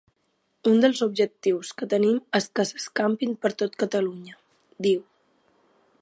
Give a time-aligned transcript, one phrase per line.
[0.69, 4.39] “Un dels objectius que tenim és que s’escampin per tot Catalunya”,
[4.89, 5.09] diu.